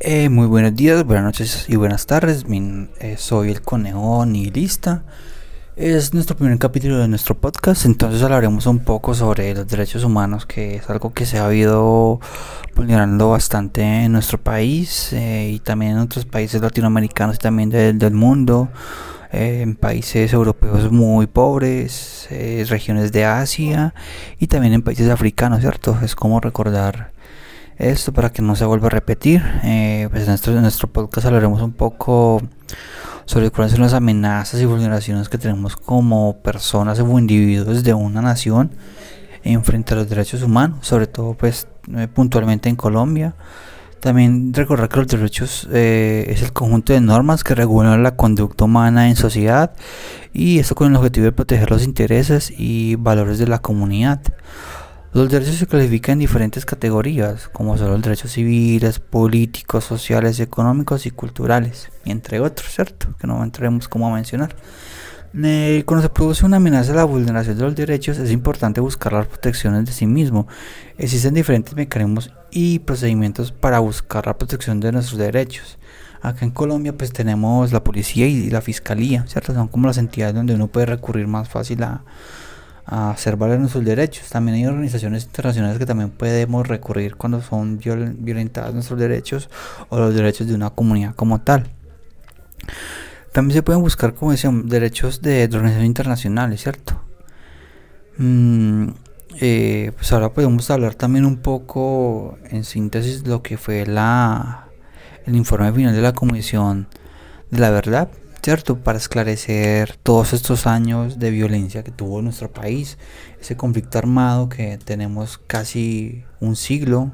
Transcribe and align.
Eh, 0.00 0.28
muy 0.28 0.46
buenos 0.46 0.76
días, 0.76 1.02
buenas 1.04 1.24
noches 1.24 1.64
y 1.68 1.74
buenas 1.74 2.06
tardes. 2.06 2.44
Eh, 2.48 3.16
soy 3.18 3.50
el 3.50 3.62
conejo 3.62 4.24
nihilista. 4.24 5.02
Es 5.74 6.14
nuestro 6.14 6.36
primer 6.36 6.56
capítulo 6.58 6.98
de 6.98 7.08
nuestro 7.08 7.36
podcast, 7.36 7.84
entonces 7.84 8.22
hablaremos 8.22 8.66
un 8.66 8.78
poco 8.78 9.12
sobre 9.14 9.52
los 9.54 9.66
derechos 9.66 10.04
humanos, 10.04 10.46
que 10.46 10.76
es 10.76 10.88
algo 10.88 11.12
que 11.12 11.26
se 11.26 11.38
ha 11.38 11.46
habido 11.46 12.20
vulnerando 12.76 13.30
bastante 13.30 13.82
en 13.82 14.12
nuestro 14.12 14.38
país 14.38 15.12
eh, 15.14 15.50
y 15.54 15.58
también 15.58 15.92
en 15.92 15.98
otros 15.98 16.26
países 16.26 16.62
latinoamericanos 16.62 17.34
y 17.34 17.38
también 17.38 17.70
del 17.70 18.14
mundo, 18.14 18.68
en 19.32 19.74
países 19.74 20.32
europeos 20.32 20.92
muy 20.92 21.26
pobres, 21.26 22.28
regiones 22.68 23.10
de 23.10 23.24
Asia 23.24 23.94
y 24.38 24.46
también 24.46 24.74
en 24.74 24.82
países 24.82 25.10
africanos, 25.10 25.60
¿cierto? 25.60 25.98
Es 26.02 26.14
como 26.14 26.38
recordar 26.40 27.17
esto 27.78 28.12
para 28.12 28.30
que 28.30 28.42
no 28.42 28.56
se 28.56 28.64
vuelva 28.64 28.88
a 28.88 28.90
repetir. 28.90 29.42
Eh, 29.64 30.08
pues 30.10 30.24
en 30.24 30.28
nuestro, 30.30 30.60
nuestro 30.60 30.88
podcast 30.88 31.26
hablaremos 31.26 31.62
un 31.62 31.72
poco 31.72 32.42
sobre 33.24 33.50
cuáles 33.50 33.72
son 33.72 33.82
las 33.82 33.94
amenazas 33.94 34.60
y 34.60 34.64
vulneraciones 34.64 35.28
que 35.28 35.38
tenemos 35.38 35.76
como 35.76 36.38
personas 36.42 36.98
o 36.98 37.18
individuos 37.18 37.84
de 37.84 37.94
una 37.94 38.22
nación 38.22 38.72
en 39.44 39.62
frente 39.64 39.94
a 39.94 39.98
los 39.98 40.08
derechos 40.08 40.42
humanos, 40.42 40.86
sobre 40.86 41.06
todo 41.06 41.34
pues 41.34 41.68
eh, 41.96 42.08
puntualmente 42.12 42.68
en 42.68 42.76
Colombia. 42.76 43.34
También 44.00 44.54
recordar 44.54 44.88
que 44.88 44.96
los 44.98 45.08
derechos 45.08 45.68
eh, 45.72 46.26
es 46.28 46.42
el 46.42 46.52
conjunto 46.52 46.92
de 46.92 47.00
normas 47.00 47.42
que 47.42 47.54
regulan 47.54 48.02
la 48.02 48.14
conducta 48.14 48.64
humana 48.64 49.08
en 49.08 49.16
sociedad 49.16 49.72
y 50.32 50.60
esto 50.60 50.76
con 50.76 50.88
el 50.88 50.96
objetivo 50.96 51.24
de 51.24 51.32
proteger 51.32 51.70
los 51.70 51.82
intereses 51.82 52.52
y 52.56 52.94
valores 52.94 53.38
de 53.38 53.48
la 53.48 53.58
comunidad. 53.58 54.20
Los 55.14 55.30
derechos 55.30 55.54
se 55.54 55.66
clasifican 55.66 56.14
en 56.14 56.18
diferentes 56.18 56.66
categorías, 56.66 57.48
como 57.48 57.78
son 57.78 57.90
los 57.90 58.02
derechos 58.02 58.32
civiles, 58.32 58.98
políticos, 58.98 59.84
sociales, 59.84 60.38
económicos 60.38 61.06
y 61.06 61.10
culturales, 61.10 61.90
entre 62.04 62.40
otros, 62.40 62.70
¿cierto? 62.74 63.16
Que 63.18 63.26
no 63.26 63.42
entraremos 63.42 63.88
como 63.88 64.06
a 64.06 64.14
mencionar. 64.14 64.54
Eh, 65.34 65.82
cuando 65.86 66.02
se 66.02 66.10
produce 66.10 66.44
una 66.44 66.58
amenaza 66.58 66.92
a 66.92 66.96
la 66.96 67.04
vulneración 67.04 67.56
de 67.56 67.64
los 67.64 67.74
derechos, 67.74 68.18
es 68.18 68.30
importante 68.30 68.82
buscar 68.82 69.14
las 69.14 69.26
protecciones 69.26 69.86
de 69.86 69.92
sí 69.92 70.06
mismo. 70.06 70.46
Existen 70.98 71.32
diferentes 71.32 71.74
mecanismos 71.74 72.30
y 72.50 72.80
procedimientos 72.80 73.50
para 73.50 73.78
buscar 73.78 74.26
la 74.26 74.36
protección 74.36 74.78
de 74.78 74.92
nuestros 74.92 75.18
derechos. 75.18 75.78
Acá 76.20 76.44
en 76.44 76.50
Colombia 76.50 76.92
pues 76.96 77.12
tenemos 77.12 77.72
la 77.72 77.82
policía 77.82 78.26
y 78.26 78.50
la 78.50 78.60
fiscalía, 78.60 79.24
¿cierto? 79.26 79.54
Son 79.54 79.68
como 79.68 79.86
las 79.86 79.98
entidades 79.98 80.34
donde 80.34 80.54
uno 80.54 80.66
puede 80.66 80.86
recurrir 80.86 81.26
más 81.26 81.48
fácil 81.48 81.82
a 81.82 82.02
a 82.90 83.10
hacer 83.10 83.36
valer 83.36 83.60
nuestros 83.60 83.84
derechos. 83.84 84.28
También 84.30 84.56
hay 84.56 84.66
organizaciones 84.66 85.24
internacionales 85.24 85.78
que 85.78 85.84
también 85.84 86.10
podemos 86.10 86.66
recurrir 86.66 87.16
cuando 87.16 87.42
son 87.42 87.78
violentados 87.78 88.72
nuestros 88.72 88.98
derechos 88.98 89.50
o 89.90 89.98
los 89.98 90.14
derechos 90.14 90.46
de 90.46 90.54
una 90.54 90.70
comunidad 90.70 91.14
como 91.14 91.40
tal. 91.42 91.68
También 93.32 93.56
se 93.58 93.62
pueden 93.62 93.82
buscar, 93.82 94.14
como 94.14 94.30
decía, 94.30 94.50
derechos 94.64 95.20
de, 95.20 95.44
organizaciones 95.44 95.86
internacionales, 95.86 96.62
¿cierto? 96.62 96.98
Mm, 98.16 98.88
eh, 99.38 99.92
pues 99.94 100.10
ahora 100.12 100.32
podemos 100.32 100.70
hablar 100.70 100.94
también 100.94 101.26
un 101.26 101.36
poco 101.36 102.38
en 102.50 102.64
síntesis 102.64 103.26
lo 103.26 103.42
que 103.42 103.58
fue 103.58 103.86
la 103.86 104.64
el 105.26 105.36
informe 105.36 105.70
final 105.72 105.94
de 105.94 106.00
la 106.00 106.14
Comisión 106.14 106.88
de 107.50 107.58
la 107.58 107.70
Verdad 107.70 108.08
¿cierto? 108.42 108.78
Para 108.78 108.98
esclarecer 108.98 109.96
todos 110.02 110.32
estos 110.32 110.66
años 110.66 111.18
de 111.18 111.30
violencia 111.30 111.82
que 111.82 111.90
tuvo 111.90 112.22
nuestro 112.22 112.50
país, 112.50 112.98
ese 113.40 113.56
conflicto 113.56 113.98
armado 113.98 114.48
que 114.48 114.78
tenemos 114.78 115.38
casi 115.38 116.24
un 116.40 116.56
siglo 116.56 117.12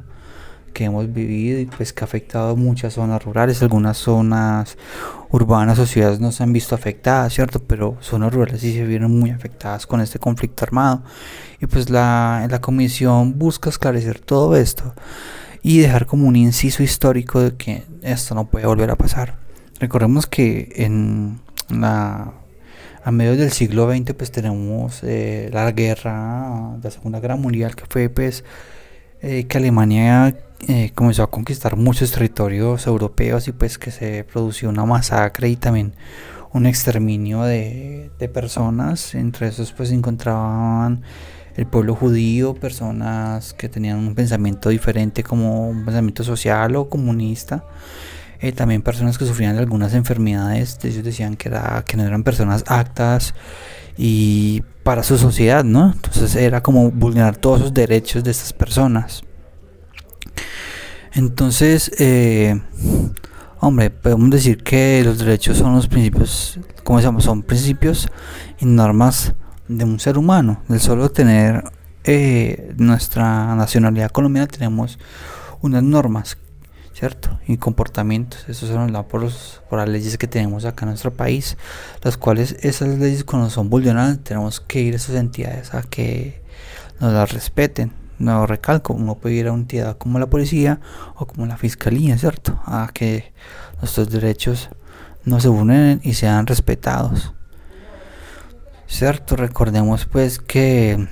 que 0.75 0.85
hemos 0.85 1.11
vivido 1.13 1.61
y 1.61 1.67
pues 1.67 1.93
que 1.93 2.05
ha 2.05 2.07
afectado 2.07 2.57
muchas 2.57 2.95
zonas 2.95 3.25
rurales, 3.25 3.63
algunas 3.63 3.97
zonas 3.97 4.77
urbanas 5.31 5.79
o 5.79 5.87
ciudades 5.87 6.21
no 6.21 6.33
se 6.33 6.43
han 6.43 6.53
visto 6.53 6.75
afectadas, 6.75 7.33
¿cierto? 7.33 7.61
Pero 7.61 7.97
zonas 8.01 8.35
rurales 8.35 8.61
sí 8.61 8.75
se 8.75 8.85
vieron 8.85 9.19
muy 9.19 9.31
afectadas 9.31 9.87
con 9.87 10.01
este 10.01 10.19
conflicto 10.19 10.65
armado. 10.65 11.03
Y 11.61 11.67
pues 11.67 11.89
la, 11.89 12.47
la 12.51 12.61
comisión 12.61 13.39
busca 13.39 13.71
esclarecer 13.71 14.19
todo 14.21 14.57
esto 14.57 14.95
y 15.63 15.79
dejar 15.79 16.07
como 16.07 16.29
un 16.29 16.37
inciso 16.37 16.83
histórico 16.83 17.41
de 17.41 17.57
que 17.57 17.85
esto 18.03 18.35
no 18.35 18.47
puede 18.47 18.67
volver 18.67 18.91
a 18.91 18.97
pasar. 18.97 19.44
Recordemos 19.85 20.27
que 20.27 20.73
en 20.77 21.41
la 21.69 22.33
a 23.03 23.11
mediados 23.11 23.39
del 23.39 23.51
siglo 23.51 23.87
XX 23.93 24.15
pues 24.15 24.33
tenemos 24.33 25.03
eh, 25.03 25.51
la 25.53 25.71
guerra, 25.73 26.79
la 26.83 26.91
Segunda 26.91 27.21
Guerra 27.21 27.37
Mundial 27.37 27.77
que 27.77 27.85
fue 27.87 28.09
pues 28.09 28.45
eh, 29.21 29.45
que 29.45 29.59
Alemania 29.59 30.35
eh, 30.69 30.91
comenzó 30.95 31.23
a 31.23 31.31
conquistar 31.31 31.77
muchos 31.77 32.13
territorios 32.13 32.87
europeos 32.87 33.47
y 33.47 33.53
pues 33.53 33.77
que 33.77 33.91
se 33.91 34.25
produció 34.25 34.71
una 34.71 34.87
masacre 34.87 35.51
y 35.51 35.57
también 35.57 35.93
un 36.55 36.65
exterminio 36.65 37.43
de, 37.43 38.11
de 38.19 38.29
personas, 38.31 39.15
entre 39.15 39.49
esos 39.49 39.73
pues 39.73 39.91
se 39.91 39.97
encontraban 39.97 41.03
el 41.57 41.67
pueblo 41.67 41.95
judío, 41.95 42.55
personas 42.55 43.53
que 43.53 43.69
tenían 43.69 43.99
un 43.99 44.15
pensamiento 44.15 44.71
diferente 44.71 45.23
como 45.23 45.69
un 45.69 45.85
pensamiento 45.85 46.25
social 46.25 46.75
o 46.77 46.89
comunista 46.89 47.67
eh, 48.45 48.53
también 48.53 48.83
personas 48.83 49.17
que 49.17 49.25
sufrían 49.25 49.55
de 49.55 49.61
algunas 49.61 49.95
enfermedades, 49.95 50.79
ellos 50.85 51.03
decían 51.03 51.35
que, 51.35 51.49
era, 51.49 51.83
que 51.87 51.97
no 51.97 52.05
eran 52.05 52.23
personas 52.23 52.63
actas 52.67 53.35
y 53.97 54.63
para 54.83 55.03
su 55.03 55.17
sociedad, 55.17 55.65
¿no? 55.65 55.93
Entonces 55.93 56.37
era 56.37 56.63
como 56.63 56.91
vulnerar 56.91 57.37
todos 57.37 57.61
los 57.61 57.73
derechos 57.73 58.23
de 58.23 58.33
estas 58.33 58.53
personas. 58.53 59.23
Entonces, 61.15 61.91
eh, 61.99 62.61
hombre, 63.61 63.89
podemos 63.89 64.29
decir 64.29 64.63
que 64.63 65.01
los 65.03 65.19
derechos 65.19 65.57
son 65.57 65.75
los 65.75 65.89
principios, 65.89 66.61
como 66.83 66.99
decíamos, 66.99 67.25
son 67.25 67.43
principios 67.43 68.09
y 68.61 68.67
normas 68.67 69.33
de 69.69 69.85
un 69.85 69.99
ser 69.99 70.19
humano. 70.19 70.63
Del 70.69 70.81
solo 70.81 71.11
tener 71.11 71.65
eh, 72.05 72.75
nuestra 72.77 73.55
nacionalidad 73.55 74.11
colombiana 74.11 74.49
tenemos 74.49 74.99
unas 75.63 75.83
normas 75.83 76.37
¿cierto? 76.95 77.39
Y 77.47 77.59
comportamientos. 77.59 78.49
Eso 78.49 78.67
se 78.67 78.73
nos 78.73 79.05
por, 79.07 79.29
por 79.69 79.79
las 79.79 79.89
leyes 79.89 80.17
que 80.17 80.29
tenemos 80.29 80.65
acá 80.65 80.85
en 80.87 80.91
nuestro 80.91 81.13
país, 81.13 81.59
las 82.03 82.17
cuales 82.17 82.57
esas 82.61 82.99
leyes 82.99 83.25
cuando 83.25 83.51
son 83.51 83.69
vulneradas 83.69 84.21
tenemos 84.21 84.61
que 84.61 84.81
ir 84.81 84.95
a 84.95 84.97
esas 84.97 85.17
entidades 85.17 85.75
a 85.75 85.83
que 85.83 86.43
nos 87.01 87.13
las 87.13 87.33
respeten. 87.33 87.93
No 88.19 88.47
recalco, 88.47 88.95
uno 88.95 89.17
puede 89.17 89.35
ir 89.35 89.49
a 89.49 89.53
una 89.53 89.63
entidad 89.63 89.99
como 89.99 90.21
la 90.21 90.31
policía 90.31 90.81
o 91.17 91.27
como 91.27 91.47
la 91.47 91.57
fiscalía, 91.57 92.17
¿cierto? 92.17 92.61
A 92.65 92.89
que 92.95 93.33
nuestros 93.81 94.09
derechos 94.09 94.71
no 95.25 95.41
se 95.41 95.49
vulneren 95.49 96.01
y 96.05 96.15
sean 96.15 96.47
respetados. 96.47 97.35
¿Cierto? 98.87 99.35
Recordemos 99.35 100.07
pues 100.07 100.39
que 100.39 101.09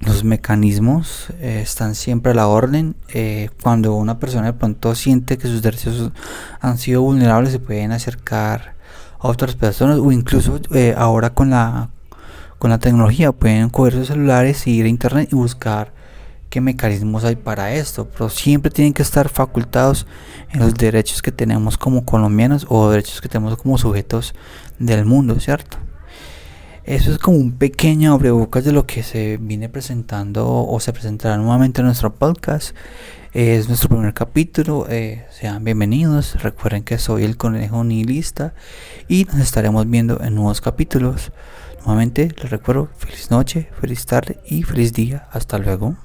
los 0.00 0.24
mecanismos 0.24 1.28
eh, 1.40 1.60
están 1.62 1.94
siempre 1.94 2.32
a 2.32 2.34
la 2.34 2.48
orden. 2.48 2.96
Eh, 3.12 3.50
cuando 3.62 3.94
una 3.94 4.18
persona 4.18 4.46
de 4.46 4.52
pronto 4.54 4.94
siente 4.94 5.38
que 5.38 5.48
sus 5.48 5.62
derechos 5.62 6.10
han 6.60 6.78
sido 6.78 7.02
vulnerables, 7.02 7.52
se 7.52 7.58
pueden 7.58 7.92
acercar 7.92 8.74
a 9.18 9.28
otras 9.28 9.54
personas 9.54 9.98
o 9.98 10.10
incluso 10.10 10.58
eh, 10.72 10.94
ahora 10.96 11.30
con 11.30 11.50
la 11.50 11.90
con 12.58 12.70
la 12.70 12.78
tecnología 12.78 13.32
pueden 13.32 13.70
coger 13.70 13.94
sus 13.94 14.08
celulares, 14.08 14.66
ir 14.66 14.84
a 14.84 14.88
internet 14.88 15.30
y 15.32 15.34
buscar 15.34 15.94
qué 16.50 16.60
mecanismos 16.60 17.24
hay 17.24 17.36
para 17.36 17.72
esto. 17.72 18.06
Pero 18.10 18.28
siempre 18.28 18.70
tienen 18.70 18.92
que 18.92 19.02
estar 19.02 19.30
facultados 19.30 20.06
en 20.50 20.60
los 20.60 20.74
derechos 20.74 21.22
que 21.22 21.32
tenemos 21.32 21.78
como 21.78 22.04
colombianos 22.04 22.66
o 22.68 22.90
derechos 22.90 23.22
que 23.22 23.30
tenemos 23.30 23.56
como 23.56 23.78
sujetos 23.78 24.34
del 24.78 25.06
mundo, 25.06 25.40
¿cierto? 25.40 25.78
Eso 26.84 27.12
es 27.12 27.18
como 27.18 27.36
un 27.36 27.52
pequeño 27.52 28.14
abrebocas 28.14 28.64
de 28.64 28.72
lo 28.72 28.86
que 28.86 29.02
se 29.02 29.36
viene 29.36 29.68
presentando 29.68 30.64
o 30.66 30.80
se 30.80 30.92
presentará 30.92 31.36
nuevamente 31.36 31.80
en 31.82 31.86
nuestro 31.86 32.14
podcast. 32.14 32.74
Es 33.32 33.68
nuestro 33.68 33.90
primer 33.90 34.14
capítulo. 34.14 34.86
Eh, 34.88 35.26
sean 35.30 35.62
bienvenidos. 35.62 36.42
Recuerden 36.42 36.82
que 36.82 36.98
soy 36.98 37.24
el 37.24 37.36
conejo 37.36 37.84
nihilista 37.84 38.54
y 39.08 39.24
nos 39.26 39.40
estaremos 39.40 39.88
viendo 39.88 40.20
en 40.22 40.34
nuevos 40.34 40.60
capítulos. 40.60 41.32
Nuevamente 41.84 42.34
les 42.40 42.50
recuerdo 42.50 42.88
feliz 42.96 43.30
noche, 43.30 43.68
feliz 43.80 44.06
tarde 44.06 44.40
y 44.46 44.62
feliz 44.62 44.92
día. 44.92 45.28
Hasta 45.32 45.58
luego. 45.58 45.96